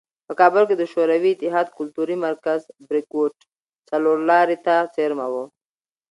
[0.27, 3.33] په کابل کې د شوروي اتحاد کلتوري مرکز "بریکوټ"
[3.89, 5.35] څلورلارې ته څېرمه و.